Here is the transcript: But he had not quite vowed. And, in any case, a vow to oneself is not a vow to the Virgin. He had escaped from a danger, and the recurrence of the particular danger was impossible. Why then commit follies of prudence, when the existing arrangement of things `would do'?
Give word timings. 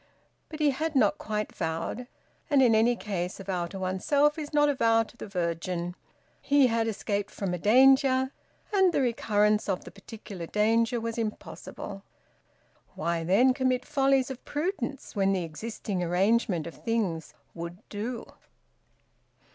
But 0.49 0.59
he 0.59 0.71
had 0.71 0.95
not 0.95 1.19
quite 1.19 1.51
vowed. 1.53 2.07
And, 2.49 2.63
in 2.63 2.73
any 2.73 2.95
case, 2.95 3.39
a 3.39 3.43
vow 3.43 3.67
to 3.67 3.77
oneself 3.77 4.39
is 4.39 4.51
not 4.51 4.67
a 4.67 4.73
vow 4.73 5.03
to 5.03 5.15
the 5.15 5.27
Virgin. 5.27 5.93
He 6.41 6.65
had 6.65 6.87
escaped 6.87 7.29
from 7.29 7.53
a 7.53 7.59
danger, 7.59 8.31
and 8.73 8.91
the 8.93 9.01
recurrence 9.01 9.69
of 9.69 9.83
the 9.83 9.91
particular 9.91 10.47
danger 10.47 10.99
was 10.99 11.19
impossible. 11.19 12.01
Why 12.95 13.23
then 13.23 13.53
commit 13.53 13.85
follies 13.85 14.31
of 14.31 14.43
prudence, 14.43 15.15
when 15.15 15.33
the 15.33 15.43
existing 15.43 16.01
arrangement 16.01 16.65
of 16.65 16.83
things 16.83 17.35
`would 17.55 17.77
do'? 17.89 18.25